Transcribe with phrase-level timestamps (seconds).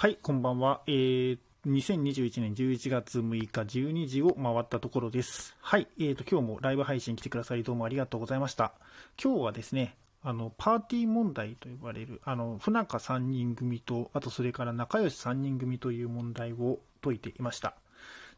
[0.00, 0.82] はい、こんばんは。
[0.86, 5.56] えー、2021年11月6日12時を回ったところです。
[5.60, 8.74] はい、えーと、今日もライブ配信来てくださりどうもありがとうございました。
[9.20, 17.74] 今日はですね、あの、パーティー問題と呼ばれる、あの、不仲3人組と、あとそれから仲良し3人組という問題を解いていました。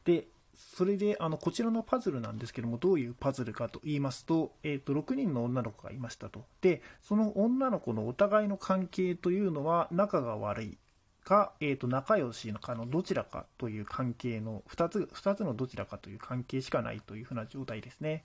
[0.07, 6.47] で、それで、あの、こちらのパズルなんですけども、どういうパズルかと言いますと、えっ、と、6人の女の子がいましたと。
[6.63, 10.79] で、その女の子のお互いの関係というのは、仲が悪い
[11.25, 18.25] か、えっ、と、仲良しのかのどちらかという関係の、2つ、二つのどちらかという関係しかないというふうな状態ですね。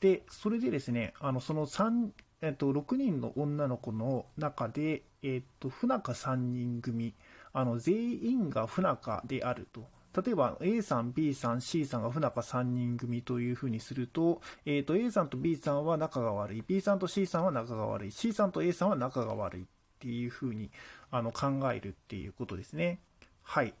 [0.00, 2.10] で、それでですね、あの、その3、
[2.42, 7.14] えっ、と、6人の女の子の中で、えっ、と、不仲3人組、
[7.52, 9.88] あの、全員が不仲であると。
[10.22, 19.66] 例えば A さん、B さん、C さんが不仲3人組というふうにすると、えー、と A さんと B さんは仲が悪い、B さんと C さんは仲が悪い、C さんと A さんは仲が悪い
[20.04, 20.70] ていうふうに
[21.10, 23.00] あの考えるっていうことですね。
[23.42, 23.72] はい。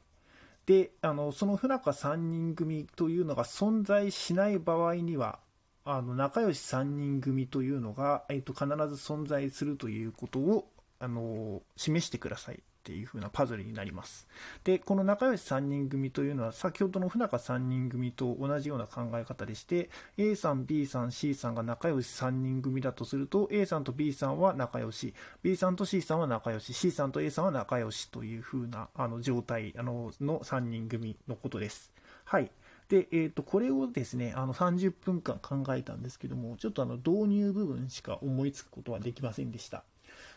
[0.64, 5.38] で、あのその不仲3人組というのが存在しない場合には、
[5.84, 14.28] あの仲良し3人組というのが、えっ、と必ず存在するということをあの示してくださいっていう風なパズルになります。
[14.62, 27.30] で、この仲良し3人組というのは先ほどの不仲3人組と同じような考え方でして A さん、B さん、C さんが仲良し3人組だとすると A さんと B さんは仲良し B さんと C さんは仲良し C さんと A
[27.30, 31.90] さんは仲良しという風なあの状態あのの3人組のことです。
[32.24, 32.50] はい。
[32.88, 39.84] で、えー、とこれをですねあの30分間考えたんですけどもちょっとあの導入部分しか思いつくことはできませんでした。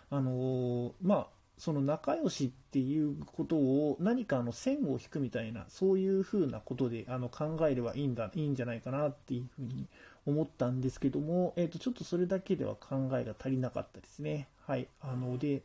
[0.10, 9.88] あのーまあその仲良しっていうことを何かの線を引くみたいなそういうふうなことであの考えればいいんだいいんじゃないかなっていうふうに
[10.26, 14.50] 思ったんですけども、えー、とちょっとそれだけでは考えが足りなかったですね。
[14.66, 15.64] はい、あので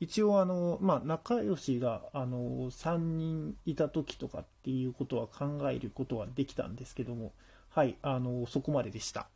[0.00, 7.32] 一応あの、まあ、仲良しがあの3人いた時とかっていうことは考えることはできたんですけども、
[7.68, 9.28] はい、あのそこまででした。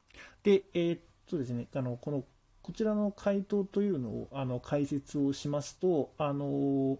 [0.42, 2.24] で、えーっとですね、あのこの
[2.64, 6.98] こちらの回答というのをあの解説をしますと、あの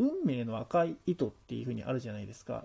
[0.00, 2.64] 運命の赤い糸っていうふうにあるじゃないですか。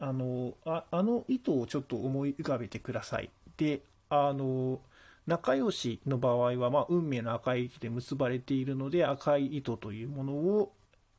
[0.00, 3.28] あのああの糸をちょっと思い浮かべてください。
[3.58, 4.80] で、あの
[5.26, 10.72] 仲良しの場合は、まあ、運命の赤い糸で結ばれているので、赤い糸というものを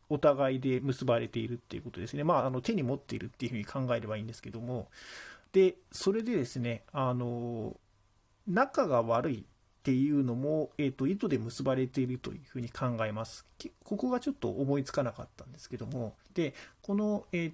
[0.10, 2.24] お互いで結ばれているっていうことですね。
[2.24, 4.90] まあ、あの手に持っているっていうふうに考えればいいんですけども、
[5.52, 7.78] で、それでですね、あの
[8.48, 9.46] 仲が悪い
[9.84, 13.46] っていうのも、えーと、糸で結ばれているというふうに考えます。
[13.84, 17.54] ここがちょっと思いつかなかったんですけども、で、この、えー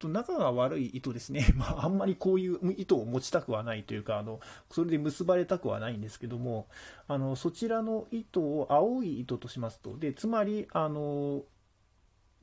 [0.00, 4.40] と仲が悪い糸ですね、 まあ、あんまりこういう糸を持ちたくはないというか、あの
[4.70, 6.68] それで結ばれたくはないんですけども、
[7.08, 11.44] あのそちらの糸を青い糸としますと、でつまりあの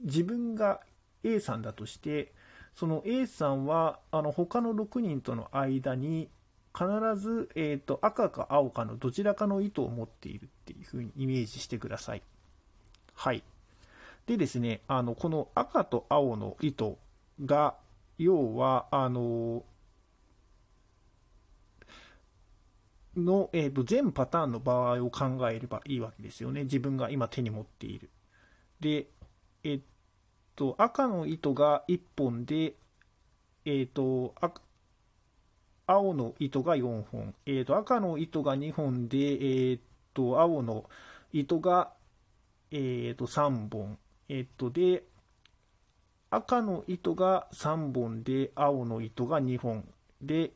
[0.02, 0.82] 自分が
[1.24, 2.34] A さんだとして、
[2.76, 6.30] その A さんはあの他の6人との間に
[6.76, 12.22] 必ず、えーと、赤か青かのどちらかの糸を持っているっていう風にイメージしてください。
[13.14, 13.44] はい。
[14.28, 16.98] でですね、あのこの赤と青の糸
[17.46, 17.76] が、
[18.18, 19.64] 要は、あの、
[23.16, 26.64] の、えーと、全パターンの場合を考えればいいわけですよね。
[26.64, 28.10] 自分が今手に持っている。
[28.82, 29.08] で、
[29.64, 29.82] えっ、
[30.56, 32.74] と、赤の糸が1本で、
[33.64, 34.36] えっ、と、
[35.88, 39.80] 青の糸が4本、えー、と赤の糸が2本で、えー、
[40.14, 40.90] と青の
[41.32, 41.92] 糸が、
[42.72, 43.98] えー、と3本、
[44.30, 45.04] えー、とで
[46.30, 49.88] 赤の糸が3本で青の糸が2本。
[50.22, 50.52] で、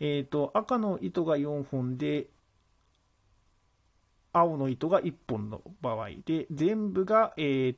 [0.00, 2.26] えー、と赤の糸が4本で
[4.32, 6.10] 青の糸が1本の場合。
[6.26, 7.76] で全部が、えー、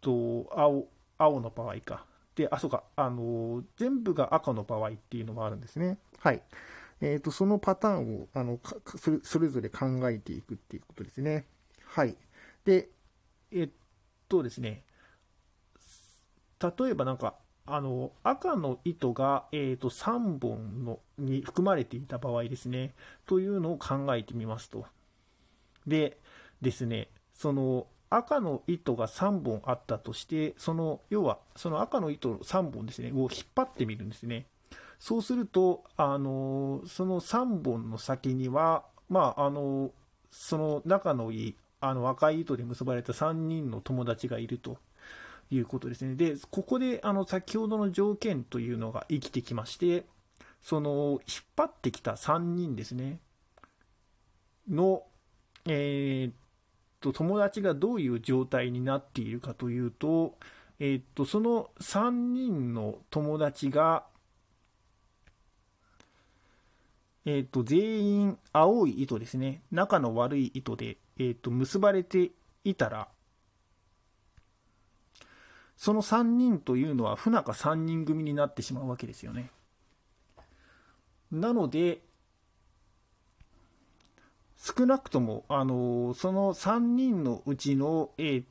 [0.00, 0.86] と青
[1.18, 2.06] 青の場合か。
[2.34, 5.98] で、あ、そうか、あのー、全部が赤の場合っていうのもあるんですね。
[6.18, 6.42] はい。
[7.00, 8.58] えっ、ー、と、そのパターンを、あの、
[8.96, 11.46] それそれぞれ考えていくっていうことですね。
[11.84, 12.16] はい。
[12.64, 12.88] で、
[13.52, 13.70] えっ
[14.28, 14.84] とですね、
[16.60, 17.34] 例えばなんか、
[17.66, 22.94] あの、赤の糸が、えっ、ー、と、3本のに含まれていた場合ですね、
[23.26, 24.86] というのを考えてみますと。
[25.86, 26.18] で、
[26.60, 34.46] ですね、その、赤の糸が3本あったとして、その要はその赤の糸3本ですね、を引っ張ってみるんですね。
[34.98, 39.90] そうすると、あのその3本の先には、まあ、あの
[40.30, 44.78] その仲のいいあの赤い糸で結ばれた3人の友達がいると
[45.50, 46.14] いうことですね。
[46.14, 50.06] で、ここであの先ほどの条件というのが生きてきまして、
[50.62, 53.18] その引っ張ってきた3人ですね、
[54.68, 55.02] の、
[55.66, 56.43] えー
[57.04, 60.38] と、友達がどういう状態になっているかというと、
[60.80, 64.06] えっと、その3人の友達が、
[67.26, 69.62] えっと、全員青い糸ですね。
[69.70, 72.30] 仲の悪い糸で、えっと、結ばれて
[72.64, 73.08] いたら、
[75.76, 79.50] その3人というのは不仲3人組になってしまうわけですよね。
[81.30, 82.00] なので、
[84.56, 88.46] 少なくとも、あのその3人のうちの、えー、っ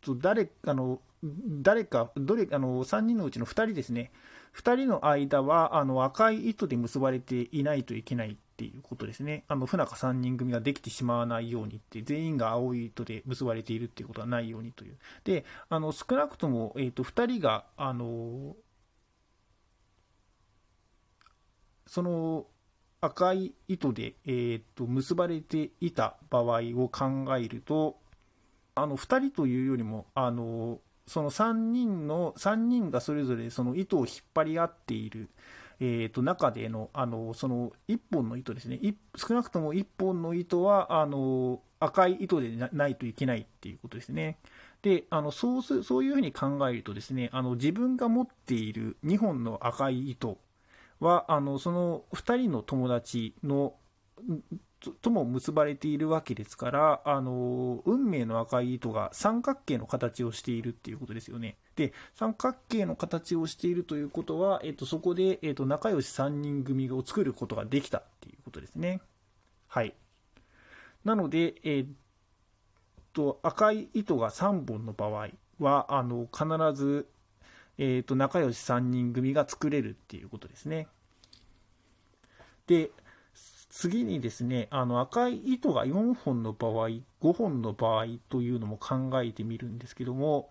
[0.00, 4.10] と誰あの誰か、どれあの3人のうちの2人ですね、
[4.56, 18.56] 2人の間はあの赤い糸で結ばれていないといけないっていうことですね、あの不仲3人組ができてしまわないようにって、全員が青い糸で結ばれているっていうことはないようにという、であの少なくとも、えー、と2人があの
[21.86, 22.46] その
[23.02, 27.96] 赤い糸で、えー、と結ばれていた場合を考えると、
[28.76, 30.78] あの2人というよりも、あの
[31.08, 35.28] その3人の、3人がそれぞれその糸を引っ張り合っている、
[35.80, 38.78] えー、と中でのあのその1本の糸ですね、
[39.16, 44.38] 少なくとも1本の糸はあの赤い糸でないといけないっていうことですね。
[44.82, 50.38] であのそうそういうふうに考えるとですねあの自分が持っている2本の赤い糸
[51.02, 53.74] はあのその2人の友達の
[55.00, 61.56] とも結ばれているわけですからあの運命の赤い糸が三角形の形をしているっていうことですよね。
[61.76, 69.00] で三角形の形をしているということは、えっと、そこで、えっと、仲良し3人組を作ることができたっていうことですね。
[69.68, 69.94] はい。
[71.04, 71.86] なので、えっ
[73.12, 75.28] と、赤い糸が3本の場合
[75.58, 77.08] はあの必ず
[77.78, 80.88] えーと、仲良し3人組が作れるっていうことですね。
[82.66, 82.90] で、
[83.70, 87.02] 次にですね、あの赤い糸が4本の場合、5
[87.32, 90.50] 本の場合というのも考えてみるんですけども、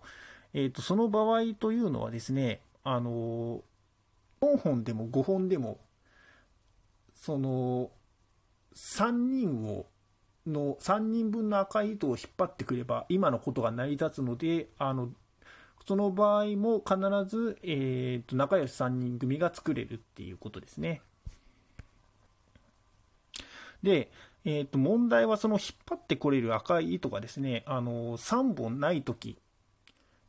[0.54, 3.62] えーと、その場合というのはですね、あの
[4.40, 5.78] 4本でも5本でも、
[7.14, 7.90] その
[8.74, 9.86] 3人を
[10.46, 15.10] の3人分の赤い糸を引っ張ってくれば今のことが成り立つのであの
[15.86, 16.96] その場合も必
[17.28, 21.02] ず、えーと、仲良し3人組が作れるっていうことですね。
[23.82, 24.10] で、
[24.44, 29.38] えー、と問題はその引っ張ってこれる赤い糸がですね、あの3本ない時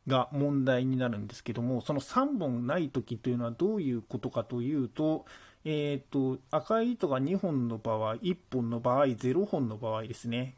[0.08, 5.26] が問題になるんですけども、その3本ない時というのはどういうことかというと、
[5.66, 10.56] えーと赤い糸が2本の場合、1本の場合、0本の場合ですね。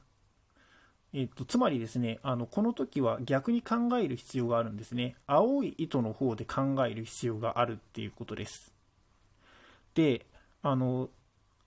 [1.18, 5.16] えっと、つまりですね、あのこの時は逆に考える必要があるんですね。
[5.28, 8.74] 青い糸の方で考える必要があるっていうことです。
[9.94, 10.26] で、
[10.62, 11.10] あの、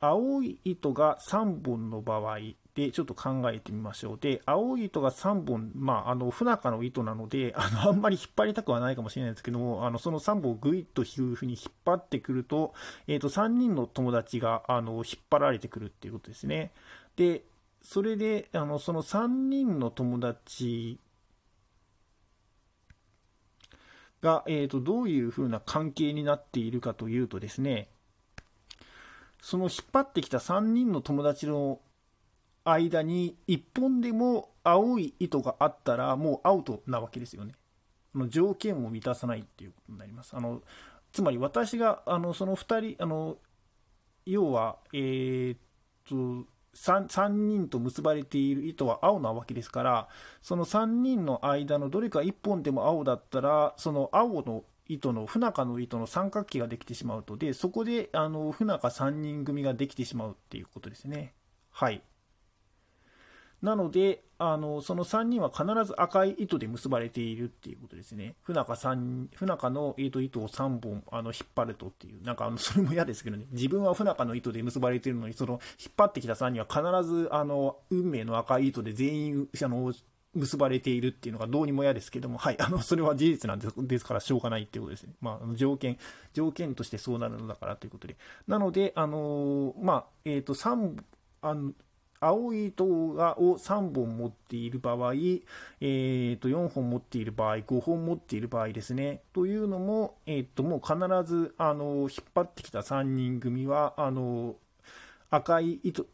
[0.01, 2.39] 青い糸が3本の場合
[2.75, 4.19] でちょっと考えてみましょう。
[4.21, 12.75] で、青い糸が3本、まあ、あの、不仲の糸なので、あの、あんまり引っ張りたくはないかもしれないですけども、あの、その3本をぐいっというふうに引っ張ってくると、
[13.07, 16.71] えっ、ー、と、3人の友達が、あの、引っ張られてくるっていうことですね。
[17.17, 17.45] で、
[17.83, 21.01] それで、あの、その3人の友達
[24.21, 27.89] が、えーと、どういうふうな関係になっているかというとですね、
[29.41, 31.81] その引っ張ってきた3人の友達の
[32.65, 37.55] 間に1本でも青い糸があったらもうアウトなわけですよね。
[38.15, 40.37] の条件を満たさないっていうことになります。
[40.37, 40.63] あの
[41.13, 43.39] つまり私があのその2人あの
[44.27, 45.59] 要は、えー、っ
[46.45, 50.09] と 3, 3人と結ばれている糸は青なわけですから
[50.43, 61.35] その3人の間のどれか1本でも青だったらその青の糸の不仲の糸の三角形ができてしまうとでそこであの不仲3人組ができてしまうっていうことですね。
[61.71, 62.03] はい。
[63.63, 68.37] なので、あのその3人は必ず赤い糸で結ばれているっていうことですね。
[68.43, 68.77] 不仲
[69.35, 79.93] 不仲の、糸を3本あの引っ張るとっていう、なんかあの それも嫌ですけどね、自分は不仲の糸で結ばれているのに、その引っ張ってきた3人は必ずあの運命の赤い糸で全員あの
[80.35, 85.15] 結ばれているっていうのがどうにも嫌ですけども、はい、あのそれは事実なんですからしょうがないっていうことですね。
[85.21, 85.99] まあ、条件、
[86.33, 88.17] 条件としてそうなるのだからということで。
[88.47, 91.03] なので、あのまあ、えっ、ー、と、3、
[91.41, 91.73] あの
[92.21, 99.23] 青い糸がを3本持っている場合、えー、と4本持っている場合、5本持っている場合ですね。
[99.33, 104.57] というのも、えー、ともう必ずあの引っ張ってきた3人組はあの
[105.31, 106.07] 赤い糸、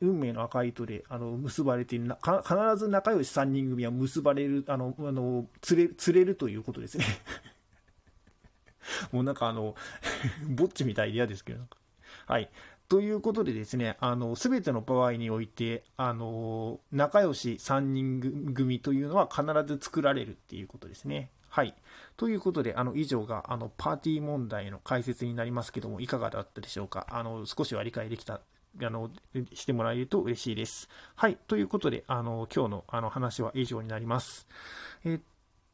[0.00, 7.04] 運命の赤い糸であの結ばれている、必ず仲良し3人組は結ばれる、あの、あの釣れ釣れるということですね。
[9.12, 9.76] もうなんかあの、
[10.48, 11.60] ぼっちみたいで嫌ですけど、
[12.26, 12.50] はい。
[12.92, 21.30] ということでですね、あの、すべての場合において、あの、仲良し3人組というのは必ず作られるっていうことですね。
[21.48, 21.74] はい。
[22.18, 27.06] ということで、あの、以上が、あの、パーティー問題の解説になりますけども、いかがだったでしょうか？
[27.08, 28.42] あの、少しは理解できた
[28.82, 29.10] あの、
[29.54, 30.90] してもらえると嬉しいです。
[31.14, 31.38] はい。
[31.46, 34.46] ということで、あの、今日のあの話は以上になります。
[35.04, 35.20] えっ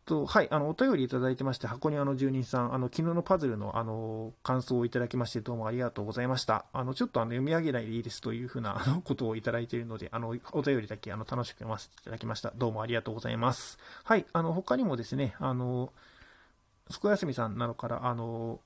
[0.08, 6.64] と、はい、あの、お便りいただいてまして、箱庭の住人さん、あの、昨日のパズルの、あの、感想をいただきまして、どうもありがとうございました。
[6.72, 12.52] あの、ちょっとあの、読み上げないでいいですというふうな、あの、ことをいただいているので、あの、お便りだけ、あの、楽しく読ませていただきました。
[12.56, 13.78] どうもありがとうございます。
[14.04, 15.92] はい、あの、他にもですね、あの、
[16.90, 18.60] すこやすみさんなどから、あの、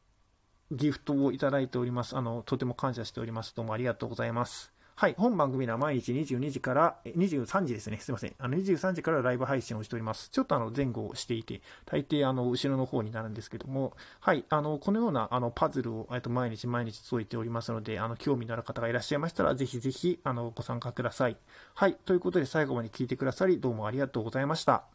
[0.70, 2.16] ギフトをいただいております。
[2.16, 3.54] あの、とても感謝しております。
[3.56, 4.71] どうもありがとうございます。
[4.94, 8.34] はい、本番組では毎日22時から、23時ですね、すいません。
[8.38, 10.28] あの、23時からライブ配信をしております。
[10.30, 21.36] ちょっとあの、前後をしていて、大抵あの、後ろの方になるんですけども、はい、あの、このようなあの、パズルを、えっと、毎日毎日解いておりますので、あの、興味のある方がいらっしゃいましたら、ぜひぜひ、あの、ご参加ください。
[21.74, 24.91] はい、ということで最後まで聞いてくださり、どうもありがとうございました。